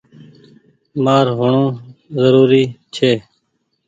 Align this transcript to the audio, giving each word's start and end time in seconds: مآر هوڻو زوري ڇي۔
مآر 1.03 1.27
هوڻو 1.37 1.65
زوري 2.21 2.63
ڇي۔ 2.95 3.11